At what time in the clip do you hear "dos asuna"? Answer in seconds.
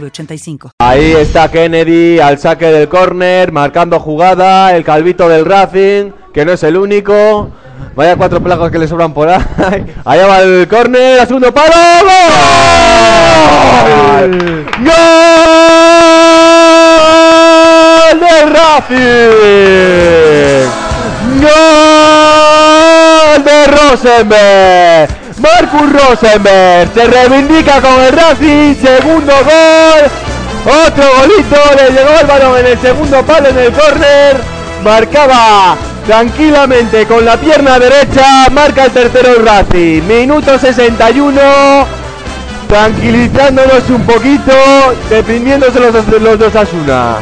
46.38-47.16